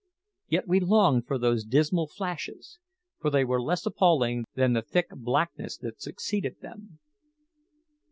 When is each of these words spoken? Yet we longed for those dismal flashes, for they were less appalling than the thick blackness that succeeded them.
Yet 0.47 0.67
we 0.67 0.79
longed 0.79 1.27
for 1.27 1.37
those 1.37 1.63
dismal 1.63 2.07
flashes, 2.07 2.79
for 3.19 3.29
they 3.29 3.45
were 3.45 3.61
less 3.61 3.85
appalling 3.85 4.45
than 4.55 4.73
the 4.73 4.81
thick 4.81 5.09
blackness 5.11 5.77
that 5.77 6.01
succeeded 6.01 6.59
them. 6.59 6.97